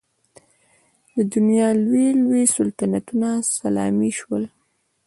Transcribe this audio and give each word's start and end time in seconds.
د 1.15 1.17
دنیا 1.33 1.69
لوی 1.83 2.07
لوی 2.23 2.43
سلطنتونه 2.55 3.29
سلامي 3.57 4.11
شول. 4.19 4.43